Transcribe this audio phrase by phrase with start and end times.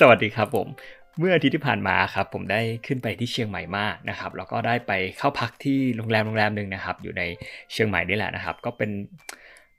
[0.00, 0.66] สวัสดีครับผม
[1.18, 7.22] เมื่ออาทิตย์ที่ผ่านมาครับผมได้ขึ้นไปที่เชียงใหม่มากนะครับแล้วก็ได้ไปเข้าพักที่โรงแรมโรงแรมหนึ่งนะครับ อยู่ใน
[7.72, 8.90] เชียงใหม่นี่แหละนะครับ ก็เป็น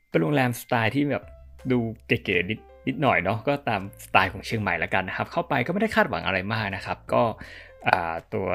[0.09, 1.23] เป็นโรงแรมสไตล์ที่แบบ
[1.71, 7.23] ดูเก๋ๆนิดนิดหน่อยเนาะก็ตามสไตล์ของเชียงใหม่ละกันนะครับ เข้าไปก็ไม่ได้คาดหวังอะไรมากนะครับ ก็
[8.33, 8.47] ตัว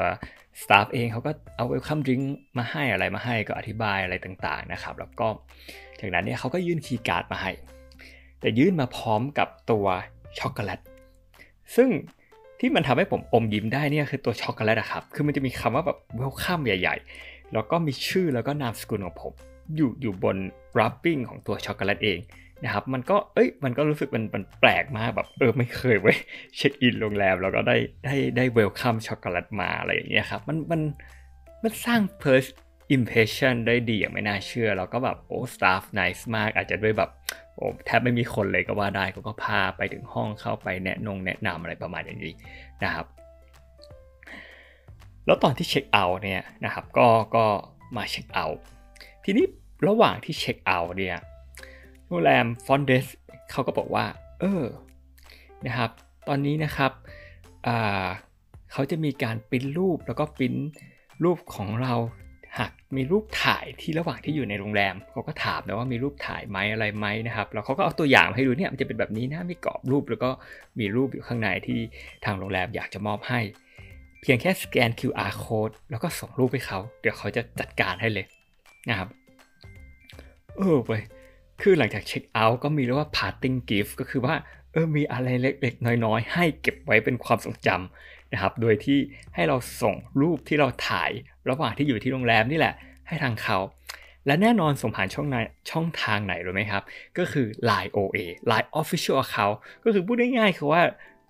[0.61, 2.21] staff เองเขาก็เอา welcome drink
[2.57, 5.27] มาให้อะไรมาให้ก็อธิบายอะไรต่างๆนะครับ แล้วก็
[5.99, 7.51] จากนั้นเนี่ยเขาก็ยื่นคีย์การ์ดมาให้
[8.39, 9.85] แต่ยื่นมาพร้อมกับตัว
[10.39, 10.79] ช็อกโกแลต
[11.75, 11.89] ซึ่ง
[12.59, 19.33] ที่มันทำให้ผมอมยิ้มได้เนี่ยคือตัวช็อกโกแลตอะครับ คือมันจะมีคำว่าแบบ welcome ใหญ่ ๆ แล้วก็มีชื่อแล้วก็นามสกุลของผม
[19.75, 20.37] อยู่อยู่บน
[20.79, 22.19] wrapping ของตัวช็อกโกแลตเอง
[22.63, 26.17] นะครับ มันก็ เอ้ย มันก็รู้สึกมันมันแปลกมากแบบ เออ ไม่เคยเว้ย
[26.57, 30.81] เช็คอินโรงแรมแล้วก็ได้ได้ได้ welcome chocolate มาอะไรอย่างเงี้ยครับ มันมัน
[31.63, 32.01] มันสร้าง
[32.91, 37.09] first impression ได้ดีอย่างไม่น่าเชื่อ แล้วก็แบบโอ้ staff nice มาก อาจจะด้วยแบบ
[37.55, 42.33] โอ้แทบไม่มีคนเลยก็ว่าได้เขาก็พาไปถึงห้องเข้าไปแนะนงแนะนำอะไรประมาณอย่างนี้
[42.83, 43.05] นะครับ
[45.25, 47.45] แล้วตอนที่เช็คเอาท์เนี่ยนะครับก็ก็
[47.97, 48.63] มาเช็คเอาท์
[49.23, 49.45] ทีนี้
[49.87, 51.17] ระหว่างที่เช็คเอาท์เนี่ย
[52.07, 53.05] โรงแรมฟอนเดส
[53.51, 54.05] เขาก็บอกว่า
[54.39, 54.63] เออ
[55.65, 55.91] นะครับ
[56.27, 56.91] ตอนนี้นะครับ
[58.71, 60.55] เขาจะมีการปริ้นรูปแล้วก็ปริ้น
[61.23, 61.93] รูปของเรา
[62.59, 70.29] หากมีรูปถ่ายที่ระหว่างที่อยู่ในโรงแรมเขาก็ถามนะว่ามีรูปถ่ายไหมอะไรไหมนะครับแล้วเขาก็เอาตัวอย่างให้ดูเนี่ยมันจะเป็นแบบนี้นะมีกรอบรูปแล้วก็
[70.79, 71.79] มีรูปอยู่ข้างในที่
[72.25, 73.39] ทางโรงแรมอยากจะมอบให้
[74.21, 78.25] เพียงแค่สแกน QR code แล้วก็ส่งรูปให้เขา เดี๋ยวเขาจะจัดการให้เลย
[78.89, 79.09] นะครับ
[80.57, 80.91] เออไป
[81.61, 84.35] คือหลังจากเช็คเอาท์ก็มีเรียกว่า parting gift ก็คือว่า
[84.71, 88.99] เออมีอะไรเล็กๆ น้อยๆ ให้เก็บไว้เป็นความทรงจำ นะครับโดยที่
[89.35, 91.11] ให้เราส่งรูปที่เราถ่าย
[91.49, 92.73] ระหว่างที่อยู่ที่โรงแรมนี่แหละ
[93.07, 93.57] ให้ทางเขา
[94.25, 95.35] และแน่นอนส่งผ่านช่องใน
[95.71, 96.83] ช่องทางไหนรู้ไหมครับ
[97.17, 98.17] ก็คือ Line OA
[98.51, 100.81] Line Official Account ก็คือพูดง่ายๆคือว่า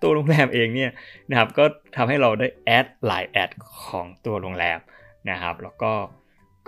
[0.02, 0.90] ตัวโรงแรมเองเนี่ย
[1.30, 1.64] นะครับก็
[1.96, 3.50] ทำให้เราได้แอด Line แอด
[3.86, 4.78] ของตัวโรงแรม
[5.30, 5.92] นะครับ แล้วก็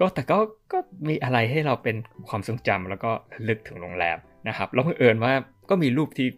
[0.01, 0.39] ก็แต่ก็
[0.73, 0.79] ก็
[1.09, 1.97] มีอะไรให้เราเป็น
[2.29, 3.11] ความทรงจำแล้วก็
[3.49, 4.19] ระลึกถึงโรงแรม
[4.49, 5.33] นะครับแล้วเพื่อเอิญว่า
[5.71, 6.29] ก็มีรูปที่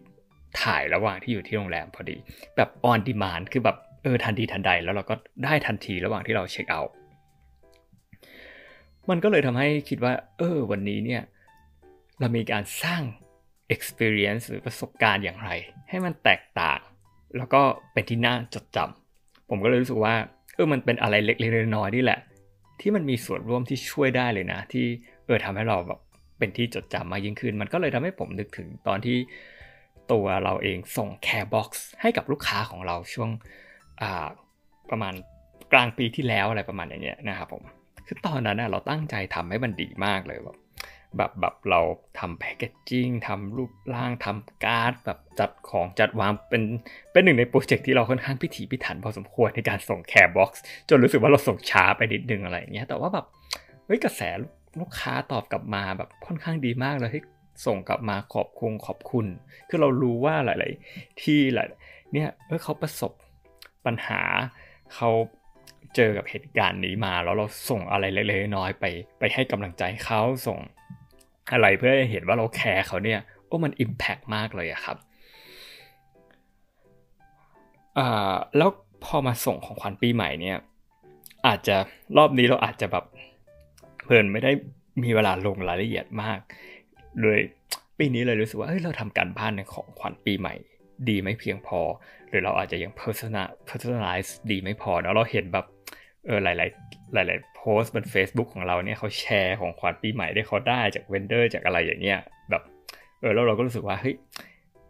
[0.63, 2.17] ถ่ายระหว่างที่อยู่ที่โรงแรมพอดี
[2.55, 6.93] แบบออนดีมานคือแบบ ออทันทีทันใดแล้วเราก็ได้ทันทีระหว่างที่เราเช็คเอาท์
[9.09, 11.21] มันก็เลยทำให้คิดว่า เออ วันนี้เนี่ย
[12.19, 13.01] เรามีการสร้าง
[13.75, 15.49] experience หรือประสบการณ์อย่างไร
[15.89, 16.79] ให้มันแตกต่าง
[17.37, 17.61] แล้วก็
[17.93, 20.15] เป็นที่น่าจดจำผมก็เลยรู้สึกว่า
[20.55, 22.19] เออ มันเป็นอะไรเล็กๆน้อยๆนี่แหละ
[22.81, 24.85] ที่มันมีส่วนร่วมที่ช่วยได้เลยนะ ที่
[25.25, 25.99] เออทำให้เราแบบ
[26.39, 29.17] เป็นที่จดจำมากยิ่งขึ้น มันก็เลยทำให้ผมนึกถึงตอนที่
[30.11, 33.29] ตัวเราเองส่ง care box ให้กับลูกค้าของเราช่วง
[34.91, 35.13] ประมาณ
[35.73, 37.63] กลางปีที่แล้วอะไรประมาณอย่างเงี้ยนะครับผม
[38.07, 40.57] คือตอนนั้นเราตั้งใจทำให้มันดีมากเลยแบบ
[41.17, 41.81] แบบแบบเรา
[42.19, 46.63] ทำ packaging ทำรูปร่างทำการ์ดแบบจัดของจัดวางเป็น
[47.11, 53.25] เป็นหนึ่งในโปรเจกต์ที่เราค่อนข้างพิถีพิถันพอสมควรในการส่ง care box จนรู้สึกว่าเราส่งช้าไปนิดนึงอะไรอย่างเงี้ยแต่ว่าแบบ
[53.85, 54.21] เฮ้ยกระแส
[54.79, 57.23] ลูกค้าตอบกลับมาแบบค่อนข้างดีมากเลยที่
[57.65, 59.25] ส่งกลับมาขอบคุณขอบคุณ
[59.69, 61.67] คือเรารู้ว่าหลาย ๆ ที่หลาย
[62.13, 63.11] เนี่ยเออเขาประสบ
[63.87, 64.21] ปัญหา
[64.95, 65.09] เขา
[65.95, 68.85] เจอกับเหตุการณ์นี้มา แล้วเราส่งอะไรเล็กๆน้อยไป
[69.19, 70.59] ไปให้กำลังใจเขาส่ง
[71.51, 74.97] อะไรเพื่อให้เห็นว่าเราแคร์เขาเนี่ยโอ้มันอิมแพกมากเลยอะครับ
[77.97, 78.69] อ่าแล้ว
[79.05, 80.57] พอมาส่งของขวัญปีใหม่เนี่ย
[81.47, 81.75] อาจจะ
[82.17, 83.05] รอบนี้เราอาจจะแบบ
[84.03, 84.51] เพลินไม่ได้
[85.03, 86.39] มีเวลาลงรายละเอียดมาก
[87.21, 87.41] เลย
[87.97, 90.53] ปีนี้เลยรู้สึกว่าเฮ้ยเราทำการบ้านในของขวัญปีใหม่
[91.09, 91.79] ดีไม่เพียงพอ
[92.29, 95.65] หรือเราอาจจะยัง personal personalize ดีไม่พอแล้วเราเห็นแบบ
[96.25, 96.55] เออหลาย
[97.25, 102.63] ๆ หลาย ๆ โพสต์บน Facebook ของเราเนี่ยเขาแชร์ของขวัญปีใหม่ได้เขาได้จากเวนเดอร์จากอะไรอย่างเงี้ยแบบ
[103.19, 104.15] เออแล้วเราก็รู้สึกว่าเฮ้ย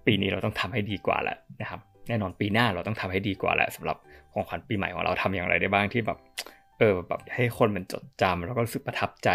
[0.05, 3.97] ปีนี้เราต้องทำให้ดีกว่าแหละนะครับแน่นอนปีหน้าเราต้องทำให้ดีกว่าแหละสำหรับ
[4.33, 6.17] ของขวัญปีใหม่ของเราทำอย่างไรได้บ้างที่แบบ
[6.79, 9.29] เออแบบให้คนมันจดจำแล้วก็รู้สึกประทับใจ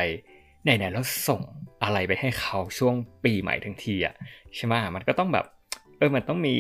[0.63, 1.41] ไหนๆแล้วส่ง
[1.85, 2.95] อะไรไปให้เขาช่วง
[3.25, 4.15] ปีใหม่ทั้งทีอะ
[4.57, 5.47] ใช่ไหมมันก็ต้องแบบ
[6.03, 6.57] ออมันต้องมี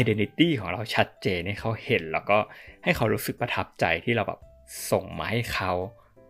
[0.00, 2.38] identity ของเราชัดเจนให้เขาเห็น แล้วก็
[2.84, 4.40] ให้เขารู้สึกประทับใจที่เราแบบ
[4.90, 5.72] ส่งมาให้เขา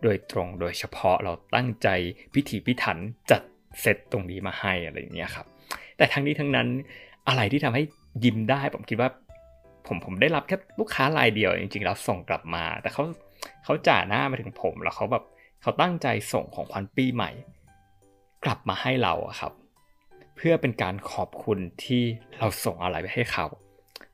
[0.03, 1.87] โดยตรงโดยเฉพาะเราตั้งใจ
[2.33, 2.97] พิถีพิถัน
[3.31, 3.41] จัด
[3.81, 5.45] เซตตรงนี้มาให้อะไรอย่างเงี้ยครับ
[5.97, 6.67] แต่ทั้งนี้ทั้งนั้น
[7.27, 7.83] อะไรที่ทำให้
[8.23, 9.09] ยิ้มได้ผมคิดว่า
[9.87, 13.03] ผมผมได้รับแค่ลูกค้ารายเดียวจริงๆแล้วส่งกลับมา แต่เขา
[13.63, 15.23] เขาจ่าหน้ามาถึงผมแล้วเขาแบบ
[15.61, 17.31] เขาตั้งใจส่งของขวัญปีใหม่
[18.45, 19.53] กลับมาให้เราอะครับ
[20.37, 22.03] เพื่อเป็นการขอบคุณที่
[22.37, 23.45] เราส่งอะไรไปให้เขา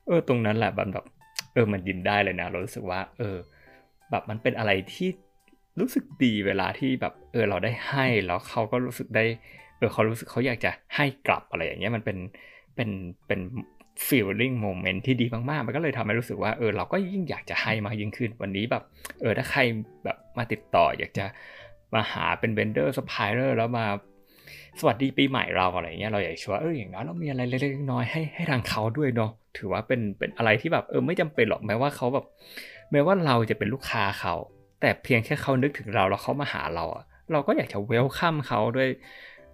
[0.06, 1.06] เออตรงนั้นแหละแบบ
[1.54, 3.36] เออมันยิ้มได้เลยนะเรารู้สึกว่า เออ
[4.10, 5.08] แบบมันเป็นอะไรที่
[5.80, 9.24] รู้สึกดีเวลาที่แบบเออเราได้ให้แล้วเขาก็รู้สึกได้
[9.78, 12.18] เออเขารู้สึกเขาอยากจะให้กลับอะไรอย่างเงี้ยมันเป็น
[12.76, 12.90] เป็น
[13.26, 13.40] เป็น
[14.06, 18.82] feeling moment ที่ดีมากๆ มันก็เลยทำให้รู้สึกว่าเออเราก็ยิ่งอยากจะให้มากยิ่งขึ้นวันนี้แบบ
[19.20, 19.60] เออถ้าใคร
[20.04, 21.24] แบบมาติดต่ออยากจะ
[21.94, 23.86] มาหาเป็น vendor supplier แล้วมา
[24.80, 32.24] สวัสดีปีใหม่เราอะไรเงี้ยเราอยากชัวร์เอออย่างน้อยเรามีอะไรเล็กๆน้อยให้ให้ทางเขาด้วยเนาะถือว่าเป็นเป็นอะไรที่แบบเออไม่จำเป็นหรอกแม้ว่าเขาแบบ
[32.92, 34.34] แม้ว่าเราจะเป็นลูกค้าเขา
[34.80, 38.88] แต่เพียงแค่เขานึกถึงเราแล้วเขามาหาเราอะเราก็อยากจะเวลคัมเขาด้วย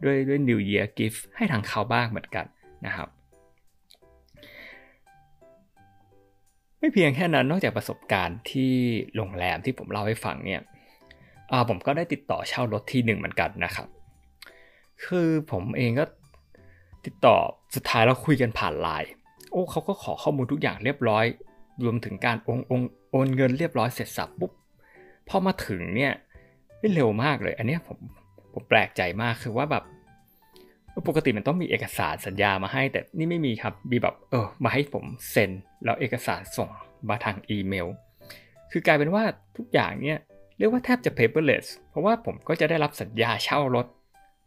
[0.05, 2.47] ด้วยด้วย New Year gift ให้ทางเขาบ้างเหมือนกัน
[2.87, 3.09] นะครับ
[6.79, 8.73] ไม่เพียงแค่นั้นนอกจากประสบการณ์ที่
[9.17, 10.61] โรงแรมที่ผมเล่าให้ฟังเนี่ย
[11.69, 13.89] ผมก็ได้ติดต่อเช่ารถที่หนึ่งเหมือนกันนะครับ
[15.07, 16.05] คือผมเองก็
[17.05, 17.37] ติดต่อ
[17.75, 19.11] สุดท้ายเราคุยกันผ่านไลน์
[19.53, 21.25] โอ้เขาก็ขอข้อมูลทุกอย่างเรียบร้อย
[21.85, 22.61] รวมถึงการโอน
[23.11, 24.53] โอนเงินเรียบร้อยเสร็จสับปุ๊บ
[25.29, 26.13] พอมาถึงเนี่ย
[26.95, 27.99] เร็วมากเลย อันนี้ผม
[28.53, 29.85] ผมแปลกใจมากคือว่าแบบ
[31.09, 35.51] ปกติมันต้องมีเอกสารสัญญามาให้ แต่นี่ไม่มีครับมีแบบเออมาให้ผมเซ็น
[35.85, 36.69] แล้วเอกสารส่ง
[37.09, 37.89] มาทางอีเมล
[38.71, 39.23] คือกลายเป็นว่า
[39.57, 40.19] ทุกอย่างเนี่ย
[40.59, 43.87] เรียกว่าแทบจะ paperless เพราะว่าผมก็จะได้รับสัญญาเช่ารถ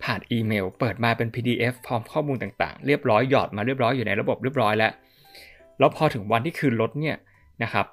[0.03, 4.91] ผ่านอีเมล เปิดมาเป็น PDF พร้อมข้อมูลต่างๆ เรียบร้อยหยอดมาเรียบร้อยอยู่ในระบบเรียบร้อยแล้ว
[5.79, 7.17] แล้วพอถึงวันที่คืนรถเนี่ย
[7.63, 7.85] นะครับ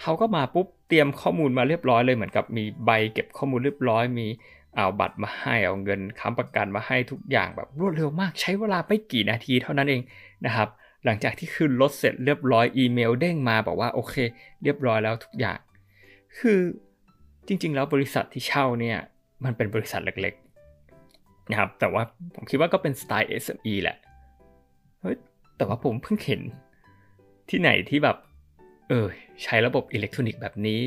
[0.00, 4.26] เขาก็มาปุ๊บเตรียมข้อมูลมาเรียบร้อยเลยเหมือนกับมีใบเก็บข้อมูลเรียบร้อย มี
[4.74, 10.02] เอาบัตรมาให้เอาเงินค้ำประกันมาให้ทุกอย่างแบบรวดเร็วมากใช้เวลาไม่กี่นาทีเท่านั้นเอง
[10.46, 10.68] นะครับ
[11.04, 14.14] หลังจากที่คืนรถเสร็จเรียบร้อยอีเมลเด้งมาบอกว่าโอเค
[14.62, 15.58] เรียบร้อยแล้วทุกอย่าง
[16.38, 16.60] คือ
[17.46, 18.98] จริงๆ แล้วบริษัทที่เช่าเนี่ย
[19.44, 20.47] มันเป็นบริษัทเล็กๆ
[21.50, 22.02] นะครับแต่ว่า
[22.34, 23.96] ผมคิดว่าก็เป็นสไตล์ SME แหละ
[25.00, 25.16] เฮ้ย
[25.56, 26.40] แต่ว่าผมเพิ่งเห็น
[27.50, 28.16] ที่ไหนที่แบบ
[28.88, 29.06] เออ
[29.44, 30.80] ใช้ระบบอิเล็กทรอนิกส์แบบนี้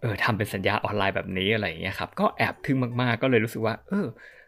[0.00, 4.06] เออทำเป็นสัญญาออนไลน์แบบนี้อะไรอย่างเงี้ยครับก็แอบทึ่งมากๆ ก็เลยรู้สึกว่า เออ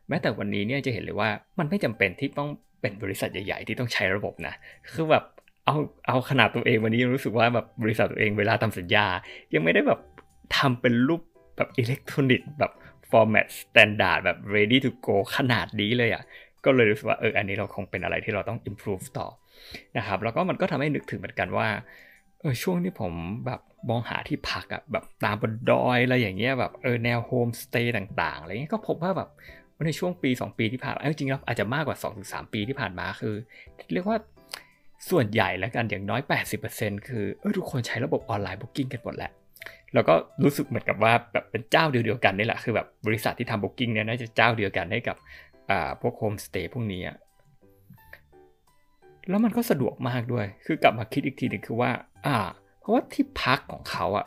[0.09, 2.49] แม้แต่วันนี้เนี่ยจะเห็นเลยว่ามันไม่จำเป็นที่ต้อง
[2.81, 4.55] เป็นบริษัทใหญ่ ๆ ที่ต้องใช้ระบบนะ
[4.95, 5.25] คือแบบ
[5.67, 5.77] เอา
[6.07, 9.07] เอาขนาดตัวเองวันนี้รู้สึกว่าแบบบริษัทตัวเองเวลาทำสัญญา
[9.55, 10.01] ยังไม่ได้แบบ
[10.57, 11.23] ทำเป็นรูป
[11.57, 12.73] แบบอิเล็กทรอนิกส์แบบ
[13.11, 16.23] format standard แบบ ready to go ขนาดนี้เลยอะ่ะ
[16.65, 19.29] ก็เลยรู้สึกว่าเอออันนี้เราคงเป็นอะไรที่เราต้อง improve ต่อ
[19.97, 21.69] นะครับ แล้วก็มันก็ทำให้นึกถึงเหมือนกันว่า
[22.41, 23.13] เออช่วงที่ผม
[23.47, 29.29] แบบมองหาที่พักอะแบบตามบนดอยอะไรอย่างเงี้ยแบบเออแนวโฮมสเตย์ต่างๆอะไรเงี้ยก็พบว่าแบบ
[29.87, 33.35] ในช่วงปี 2 ปีที่ผ่านมาจริงๆแล้วอาจจะมากกว่า 2-3 ปีที่ผ่านมาคือ
[33.95, 34.19] เรียกว่า
[35.11, 36.21] ส่วนใหญ่แล้วกันอย่างน้อย
[36.65, 39.31] 80%คือเออทุกคนใช้ระบบ online booking กันหมดแหละ
[39.95, 40.15] แล้วก็
[40.45, 45.17] รู้สึกเหมือนกับว่าแบบเป็นเจ้าเดียวกันนี่แหละคือแบบบริษัทที่ทำ booking เนี่ยน่าจะเจ้าเดียวกันให้กับ
[45.71, 47.03] อ่าพวกโฮมสเตย์พวกนี้
[49.29, 51.91] แล้วมันก็สะดวกมากด้วย คือกลับมาคิดอีกทีหนึ่งคือว่า
[52.27, 52.37] อ่า
[52.81, 54.27] เพราะว่าที่พักของเขาอะ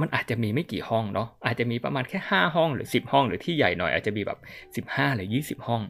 [0.00, 4.32] มันอาจจะมีไม่กี่ห้องเนาะ อาจจะมีประมาณแค่ 5 ห้องหรือ 10 ห้องหรือที่ใหญ่หน่อยอาจจะมีแบ
[4.80, 5.82] บ 15 หรือ 20 ห้อง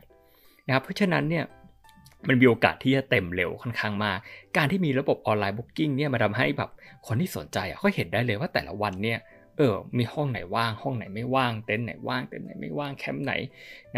[0.66, 1.44] นะครับ เพราะฉะนั้นเนี่ย
[2.28, 4.18] มันมีโอกาสที่จะเต็มเร็วค่อนข้างมาก
[4.56, 6.70] การที่มีระบบ online booking เนี่ยมาทำให้แบบ
[7.06, 9.18] คนที่สนใจอะเขาเห็นได้เลยว่าแต่ละวันเนี่ย
[9.56, 13.32] เออมีห้องไหนว่าง ห้องไหนไม่ว่างเต็นท์ไหนว่างเต็นท์ไหนไม่ว่างแคมป์ไหน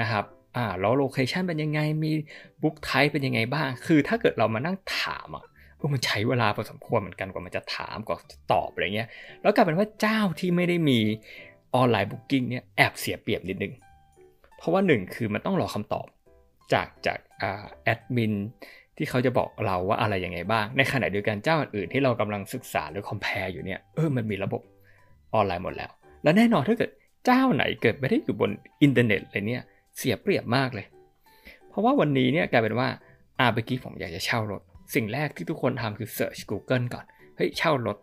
[0.01, 0.25] นะครับ
[0.57, 2.13] อ่าแล้ว location เป็นยังไงมี
[2.63, 5.45] room type เป็นยังไงบ้าง คือถ้าเกิดเรามานั่งถามอะ
[5.95, 9.09] มันใช้เวลาพอสมควรเหมือนกันกว่ามันจะถามกว่าจะตอบอะไรเงี้ย
[9.43, 10.99] แล้วกลายเป็นว่าเจ้าที่ไม่ได้มี
[11.75, 13.73] online booking เนี่ยแอบเสียเปรียบนิดนึง
[14.59, 16.07] เพราะว่าหนึ่งคือมันต้องรอคำตอบ
[16.73, 17.45] จากจากอ
[17.85, 18.35] แอดมิน
[18.97, 24.63] ที่เขาจะบอกเราว่าอะไรยังไงบ้าง ในขณะเดียวกันเจ้าอื่นที่เรากำลังศึกษาหรือ compare อยู่เนี่ยเออมันมีระบบ
[25.35, 25.91] ออนไลน์หมดแล้ว
[26.23, 26.91] และแน่นอนถ้าเกิด
[27.27, 28.51] เจ้าไหนเกิดไม่ได้อยู่บน
[28.83, 29.63] อินเทอร์เน็ตเลยเนี่ย
[29.97, 30.87] เสียเปรียบมากเลย
[31.69, 32.89] เพราะว่าวันนี้เนี่ยกลายเป็นว่า
[33.39, 34.63] อาเมื่อกี้ผมอยากจะเช่ารถ
[34.95, 37.05] สิ่งแรกที่ทุกคนทำคือ search Google ก่อน
[37.37, 37.97] เฮ้ยเช่ารถ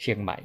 [0.00, 0.36] เชียงใหม่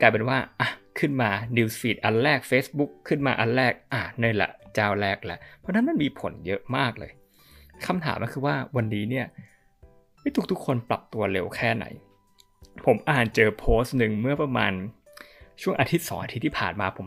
[0.00, 0.68] กลายเป็นว่าอะ
[0.98, 7.12] ขึ้นมา news feed อันแรก Facebook ขึ้นมาอันแรก อะนี่แหละเจ้าแรกแหละ เพราะนั้นมันมีผลเยอะมากเลย
[7.86, 9.26] คำถามก็คือว่าวันนี้เนี่ย
[10.20, 11.84] ไม่ทุกทุกคนปรับตัวเร็วแค่ไหน
[12.86, 14.72] ผมอ่านเจอโพสต์หนึ่งเมื่อประมาณ
[15.62, 17.06] ช่วงอาทิตย์สองอาทิตย์ที่ผ่านมาผม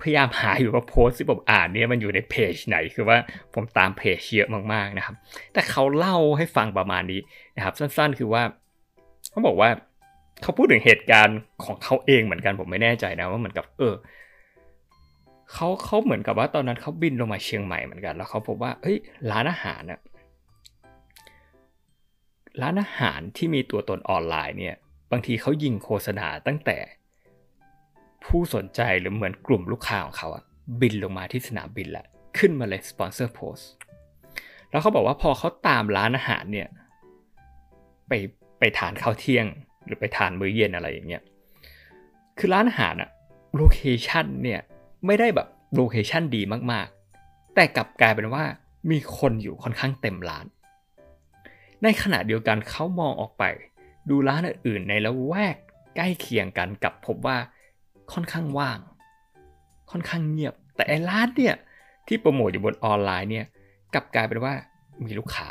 [0.00, 3.16] พยายามหาอยู่ว่าโพสต์ที่ผมอ่านเนี่ยมันอยู่ในเพจไหนคือว่า
[3.54, 5.14] ผมตามเพจเยอะมากๆนะครับ
[5.52, 7.20] แต่เขาเล่าให้ฟังประมาณนี้
[7.56, 8.42] นะครับ สั้นๆ คือว่า
[9.30, 9.70] เขาบอกว่า
[10.42, 13.94] เขาพูดถึงเหตุการณ์ของเขาเองเหมือนกันผมไม่แน่ใจนะว่าเหมือนกับ เออ
[15.52, 18.96] เขาเขาเหมือนกับว่าตอนนั้นเขาบินลงมาเชียงใหม่เหมือนกัน แล้วเขาพบว่าเฮ้ย
[19.30, 20.00] ร้านอาหารเนี่ย
[22.62, 24.76] ร้านอาหารที่มีตัวตนออนไลน์เนี่ย
[25.12, 26.78] บางทีเขายิงโฆษณาตั้งแต่
[28.24, 30.44] ผู้สนใจหรือเหมือนกลุ่มลูกค้าของเขาอะ
[30.80, 32.06] บินลงมาที่สนามบินแหละ
[32.38, 33.56] ขึ้นมาเลย sponsored post
[34.70, 36.68] แล้วเขาบอกว่าพอเขาตามร้านอาหารเนี่ย
[38.08, 38.12] ไป
[38.58, 39.46] ไปทานข้าวเที่ยง
[39.86, 41.22] หรือไปทานมื้อเย็นอะไรอย่างเงี้ย
[42.38, 43.10] คือร้านอาหารอะ
[43.56, 44.60] location เนี่ย
[45.06, 48.44] ไม่ได้แบบ location ดีมากๆ แต่กลับกลายเป็นว่า
[48.90, 50.46] มีคนอยู่ค่อนข้างเต็มร้าน
[51.82, 53.44] ในขณะเดียวกันเขามองออกไป
[54.10, 55.56] ดูร้านอื่นในละแวก
[55.96, 57.36] ใกล้เคียงกันกับพบว่า
[58.12, 58.78] ค่อนข้างว่าง
[59.90, 61.54] ค่อนข้างเงียบ แต่ไอ้ร้านเนี่ย
[62.06, 63.46] ที่โปรโมทอยู่บนออนไลน์เนี่ย
[63.94, 64.52] กลับกลายเป็นว่า
[65.04, 65.48] มีลูกค้า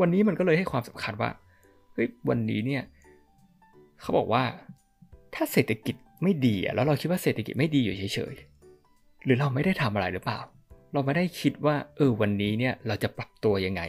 [0.00, 1.30] วันนี้มันก็เลยให้ความสำคัญว่า
[1.94, 2.82] เฮ้ยวันนี้เนี่ย
[4.00, 4.44] เขาบอกว่า
[5.34, 10.40] ถ้าเศรษฐกิจไม่ดีอะแล้วเราคิดว่าเศรษฐกิจไม่ดีอยู่เฉยๆ หรือเราไม่ได้ทำอะไรหรือเปล่า
[10.92, 13.82] เราไม่ได้คิดว่า เออวันนี้เนี่ยเราจะปรับตัวยังไง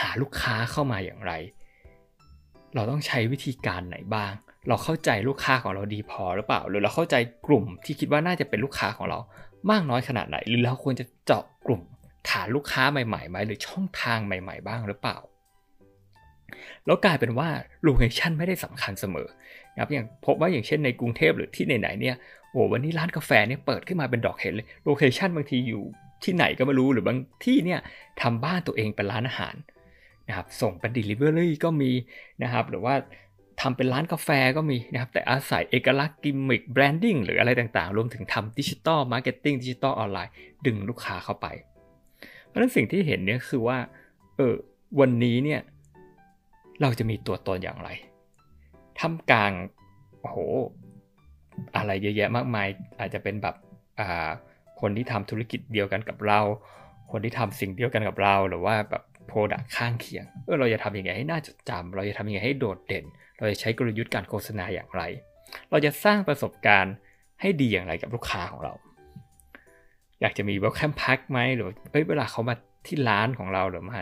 [0.00, 1.32] หาลูกค้าเข้ามาอย่างไร
[2.74, 4.32] เราต้องใช้วิธีการไหนบ้าง
[4.68, 7.16] เราเข้าใจลูกค้าของเราดีพอหรือเปล่า หรือเราเข้าใจ
[7.46, 9.18] กลุ่มที่คิดว่าน่าจะเป็นลูกค้าของเรา
[9.70, 11.80] มากน้อยขนาดไหน หรือเราควรจะเจาะกลุ่ม
[12.30, 15.18] ฐานลูกค้าใหม่ๆไหมหรือช่องทางใหม่ ๆ บ้างหรือเปล่า
[16.86, 17.48] แล้วกลายเป็นว่า
[17.84, 19.28] location ไม่ได้สำคัญเสมอ
[19.74, 22.16] นะครับอย่างพบว่าอย่างเช่นในกรุงเทพหรือที่ไหนๆเนี่ย
[22.50, 25.82] โอ้วันนี้ร้านกาแฟเนี่ยเปิดขึ้นมาเป็นดอกเห็ดเลย location บางทีอยู่
[26.24, 27.80] ที่ไหนก็ไม่รู้หรือบางที่เนี่ย
[28.22, 29.54] ทำบ้านตัวเองเป็นร้านอาหาร
[30.28, 31.90] นะครับส่งเป็น Delivery ก็มี
[32.42, 32.94] นะครับหรือว่า
[33.60, 40.32] ทำเป็นร้านกาแฟก็มีนะครับแต่อาศัยเอกลักษณ์ gimmick branding หรืออะไรต่างๆ รวมถึงทำ digital marketing ดิจิตอลออนไลน์
[40.66, 41.46] ดึงลูกค้าเข้าไป
[42.46, 43.78] เพราะฉะนั้นสิ่งที่เห็นเนี่ยคือว่า
[44.36, 44.54] เออ
[45.00, 45.60] วันนี้เนี่ย
[46.82, 47.88] เราจะมีตัวตนอย่างไร
[49.00, 49.52] ท่ามกลาง
[50.20, 50.36] โอ้โห
[51.76, 52.68] อะไรเยอะแยะมากมาย
[53.00, 53.56] อาจจะเป็นแบบ
[54.80, 56.40] คนที่ทำธุรกิจเดียวกันกับเรา
[57.10, 63.04] คนที่ทำสิ่งเดียวกันกับเราหรือว่าแบบโปรดักข้างเคียงเออเราจะทำยังไงให้น่าจดจำเราจะทำยังไงให้โดดเด่น
[63.38, 65.02] เราจะใช้กลยุทธ์การโฆษณาอย่างไร
[65.70, 66.94] เราจะสร้างประสบการณ์
[67.40, 68.72] ให้ดีอย่างไรกับลูกค้าของเรา
[70.20, 72.54] อยากจะมี welcome pack ไหมหรือเอ้ยเวลาเขามา
[72.86, 74.00] ที่ร้านของเราหรือมา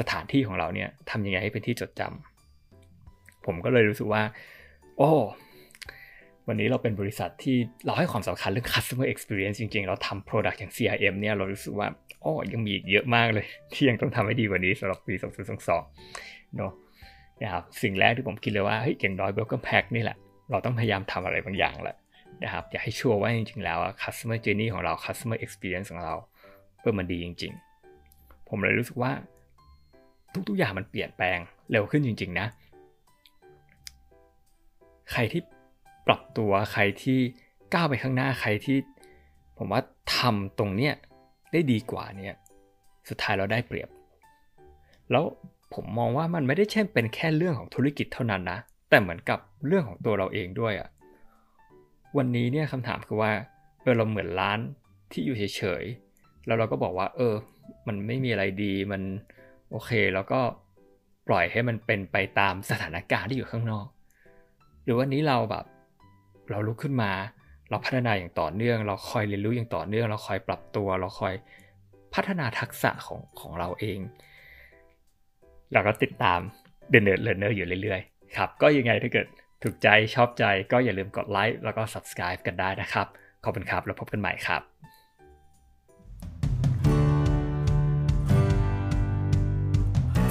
[0.00, 4.22] สถานที่ของเราเนี่ยทำยังไงให้เป็นที่จดจำผมก็เลยรู้สึกว่า
[4.98, 5.10] โอ้
[6.48, 11.88] วันนี้เราเป็นบริษัทที่เราให้ความสำคัญเรื่อง customer experience จริง ๆ เราทำ product อย่าง CRM เนี่ยเรารู้สึกว่า
[12.22, 15.14] โอ้ยังมีอีกเยอะมากเลย ที่ยังต้องทำให้ดีกว่านี้สำหรับปี
[15.84, 16.72] 2022เนาะ
[17.42, 20.16] นะครับสิ่งแรกที่ผมคิดเลยว่าเฮ้ยอย่างน้อย welcome pack นี่แหละ
[20.50, 21.96] เราต้องพยายามทำอะไรบางอย่างแหละ
[22.44, 26.14] นะครับอยากให้ชัวร์ว่าจริง ๆ แล้ว customer journey ของเรา customer experience ของเรา
[26.78, 27.52] เพื่อมันดีจริง
[28.00, 29.12] ๆ ผมเลยรู้สึกว่า
[30.48, 31.38] ทุกๆอย่างมันเปลี่ยนแปลง
[31.70, 32.46] เร็วขึ้นจริง ๆ นะ
[35.12, 35.42] ใครที่
[36.06, 37.18] ปรับตัวใครที่
[37.74, 38.76] ก้าวไปข้างหน้าใครที่
[39.58, 39.80] ผมว่า
[40.16, 40.94] ทำตรงเนี้ย
[41.52, 42.34] ได้ดีกว่าเนี่ย
[43.08, 43.88] สุดท้ายเราได้เปรียบ
[45.10, 45.24] แล้ว
[45.74, 48.58] ผมมองว่ามันไม่ได้เช่นเป็นแค่เรื่องของธุรกิจเท่านั้นนะ
[48.88, 50.88] แต่เหมือนกับเรื่องของตัวเราเองด้วยอะ
[52.16, 53.32] วันนี้เนี่ยคำถามคือว่า
[53.82, 54.58] เออเราเหมือนร้าน
[55.12, 57.34] ที่อยู่เฉยๆแล้วเราก็บอกว่า เออ
[57.86, 59.02] มันไม่มีอะไรดีมัน
[59.70, 60.40] โอเค แล้วก็
[61.28, 63.86] ปล่อยให้มันเป็นไปตามสถานการณ์ที่อยู่ข้างนอก
[64.84, 65.64] หรือวันนี้เราแบบ
[66.50, 67.12] เราลุกขึ้นมา
[67.70, 71.34] เราพัฒนาอย่างต่อเนื่อง เราคอยเรียนรู้อย่างต่อเนื่อง เราคอยปรับตัว เราคอย
[72.14, 73.98] พัฒนาทักษะของของเราเอง
[75.72, 76.40] เราก็ติดตาม
[76.92, 79.26] The Nerd Learner อยู่เรื่อยๆ ครับ ก็ยังไงถ้าเกิด
[79.62, 83.06] ถูกใจชอบใจก็อย่าลืมกดไลค์แล้วก็ subscribe กันได้นะครับ
[83.44, 84.62] ขอบคุณครับ แล้วพบกันใหม่ครับ